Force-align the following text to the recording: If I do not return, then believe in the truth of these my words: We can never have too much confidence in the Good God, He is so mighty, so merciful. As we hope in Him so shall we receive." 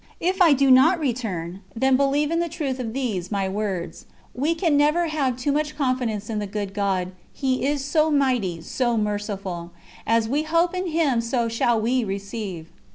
If 0.19 0.41
I 0.41 0.53
do 0.53 0.71
not 0.71 0.99
return, 0.99 1.59
then 1.75 1.95
believe 1.95 2.31
in 2.31 2.39
the 2.39 2.49
truth 2.49 2.79
of 2.79 2.91
these 2.93 3.31
my 3.31 3.47
words: 3.47 4.07
We 4.33 4.55
can 4.55 4.75
never 4.75 5.09
have 5.09 5.37
too 5.37 5.51
much 5.51 5.77
confidence 5.77 6.27
in 6.27 6.39
the 6.39 6.47
Good 6.47 6.73
God, 6.73 7.11
He 7.31 7.63
is 7.63 7.85
so 7.85 8.09
mighty, 8.09 8.61
so 8.61 8.97
merciful. 8.97 9.69
As 10.07 10.27
we 10.27 10.41
hope 10.41 10.73
in 10.75 10.87
Him 10.87 11.21
so 11.21 11.47
shall 11.47 11.79
we 11.79 12.03
receive." 12.03 12.69